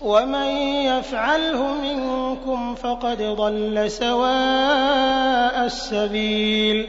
ومن 0.00 0.46
يفعله 0.86 1.74
منكم 1.74 2.74
فقد 2.74 3.22
ضل 3.22 3.90
سواء 3.90 5.64
السبيل. 5.66 6.88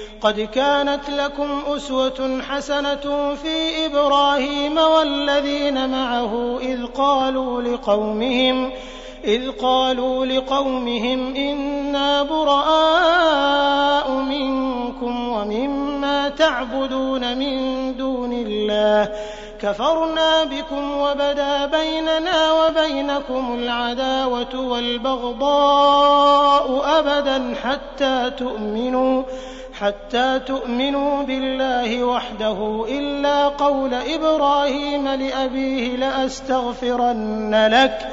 قد 0.21 0.39
كانت 0.39 1.09
لكم 1.09 1.61
أسوة 1.67 2.41
حسنة 2.49 3.35
في 3.35 3.85
إبراهيم 3.85 4.77
والذين 4.77 5.89
معه 5.89 6.59
إذ 6.61 6.85
قالوا 6.85 7.61
لقومهم 7.61 8.71
إذ 9.23 9.51
قالوا 9.51 10.25
لقومهم 10.25 11.35
إنا 11.35 12.23
براء 12.23 14.11
منكم 14.11 15.29
ومما 15.29 16.29
تعبدون 16.29 17.37
من 17.37 17.97
دون 17.97 18.33
الله 18.33 19.11
كفرنا 19.61 20.43
بكم 20.43 20.97
وبدا 20.97 21.65
بيننا 21.65 22.51
وبينكم 22.51 23.55
العداوة 23.59 24.59
والبغضاء 24.59 26.01
أبدا 26.99 27.55
حتى 27.63 28.31
تؤمنوا 28.37 29.23
حتى 29.81 30.39
تؤمنوا 30.39 31.23
بالله 31.23 32.03
وحده 32.03 32.85
إلا 32.89 33.47
قول 33.47 33.93
إبراهيم 33.93 35.07
لأبيه 35.07 35.95
لأستغفرن 35.95 37.67
لك 37.71 38.07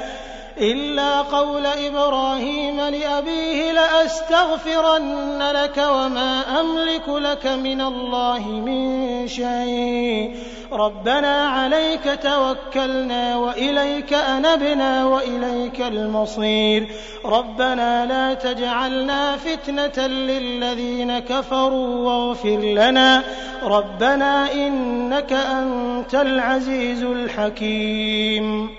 إلا 0.61 1.21
قول 1.21 1.65
إبراهيم 1.65 2.81
لأبيه 2.81 3.71
لأستغفرن 3.71 5.51
لك 5.51 5.77
وما 5.77 6.59
أملك 6.59 7.09
لك 7.09 7.47
من 7.47 7.81
الله 7.81 8.47
من 8.47 9.27
شيء. 9.27 10.35
ربنا 10.71 11.47
عليك 11.47 12.19
توكلنا 12.23 13.37
وإليك 13.37 14.13
أنبنا 14.13 15.05
وإليك 15.05 15.81
المصير. 15.81 16.87
ربنا 17.25 18.05
لا 18.05 18.33
تجعلنا 18.33 19.37
فتنة 19.37 20.07
للذين 20.07 21.19
كفروا 21.19 22.07
واغفر 22.07 22.59
لنا. 22.59 23.23
ربنا 23.63 24.53
إنك 24.53 25.33
أنت 25.33 26.15
العزيز 26.15 27.03
الحكيم. 27.03 28.78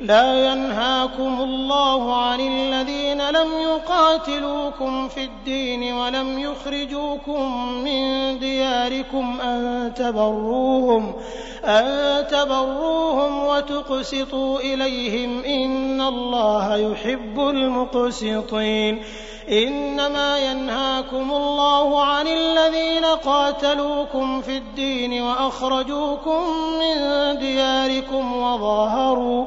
لا 0.00 0.52
ينهاكم 0.52 1.40
الله 1.40 2.14
عن 2.14 2.40
الذين 2.40 3.30
لم 3.30 3.48
يقاتلوكم 3.60 5.08
في 5.08 5.24
الدين 5.24 5.92
ولم 5.92 6.38
يخرجوكم 6.38 7.72
من 7.72 8.38
دياركم 8.38 9.40
أن 9.40 9.92
تبروهم 9.96 11.12
أن 11.64 12.26
تبروهم 12.26 13.44
وتقسطوا 13.44 14.60
إليهم. 14.60 15.44
إن 15.44 16.00
الله 16.00 16.76
يحب 16.76 17.40
المقسطين. 17.40 19.02
إنما 19.50 20.38
ينهاكم 20.38 21.32
الله 21.32 22.02
عن 22.04 22.26
الذين 22.28 23.04
قاتلوكم 23.04 24.40
في 24.40 24.56
الدين 24.56 25.22
وأخرجوكم 25.22 26.42
من 26.80 26.98
دياركم 27.38 28.36
وظاهروا 28.36 29.46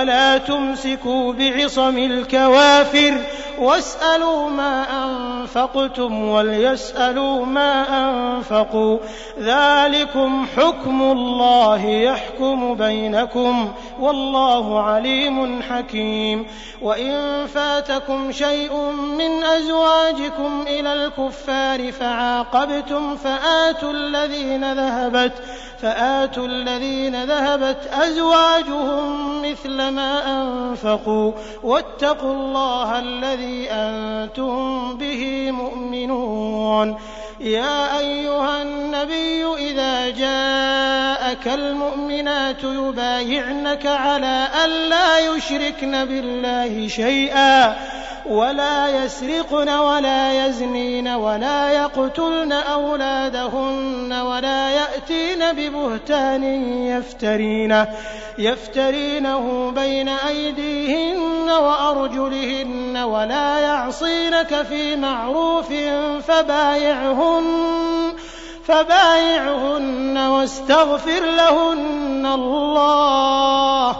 ولا 0.00 0.38
تمسكوا 0.38 1.32
بعصم 1.32 1.98
الكوافر 1.98 3.20
واسألوا 3.58 4.50
ما 4.50 4.99
أنفقتم 5.56 6.28
وليسألوا 6.28 7.46
ما 7.46 7.72
أنفقوا. 7.88 8.98
ذلكم 9.38 10.46
حكم 10.56 11.02
الله 11.02 11.86
يحكم 11.86 12.74
بينكم 12.74 13.72
والله 14.00 14.80
عليم 14.80 15.62
حكيم. 15.62 16.46
وإن 16.82 17.46
فاتكم 17.46 18.32
شيء 18.32 18.74
من 19.18 19.44
أزواجكم 19.44 20.64
إلى 20.66 20.92
الكفار 20.92 21.92
فعاقبتم 21.92 23.16
فآتوا 23.16 23.92
الذين 23.92 24.72
ذهبت 24.72 25.32
فآتوا 25.82 26.46
الذين 26.46 27.24
ذهبت 27.24 27.90
أزواجهم 27.92 29.42
مثل 29.42 29.88
ما 29.88 30.42
أنفقوا. 30.42 31.32
واتقوا 31.62 32.32
الله 32.32 32.98
الذي 32.98 33.70
أنتم 33.70 34.96
به 34.96 35.39
مؤمنون 35.50 36.96
يا 37.40 37.98
أيها 37.98 38.62
النبي 38.62 39.44
إذا 39.44 40.10
جاءك 40.10 41.48
المؤمنات 41.48 42.64
يبايعنك 42.64 43.86
على 43.86 44.48
أن 44.64 44.70
لا 44.70 45.18
يشركن 45.18 46.04
بالله 46.04 46.88
شيئا. 46.88 47.76
ولا 48.26 49.04
يسرقن 49.04 49.68
ولا 49.68 50.46
يزنين 50.46 51.08
ولا 51.08 51.70
يقتلن 51.70 52.52
أولادهن 52.52 54.12
ولا 54.12 54.70
يأتين 54.70 55.52
ببهتان 55.52 56.44
يفترينه, 56.86 57.88
يفترينه 58.38 59.70
بين 59.70 60.08
أيديهن 60.08 61.50
وأرجلهن 61.50 62.96
ولا 62.96 63.58
يعصينك 63.58 64.62
في 64.62 64.96
معروف 64.96 65.72
فبايعهن 66.28 67.44
فبايعهن 68.64 70.18
واستغفر 70.18 71.20
لهن 71.20 72.26
الله 72.26 73.99